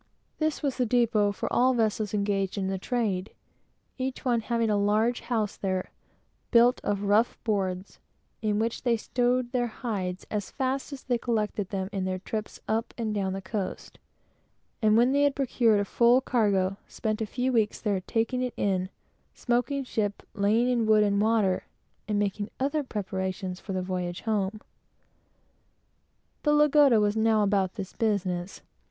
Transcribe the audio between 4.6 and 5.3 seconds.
a large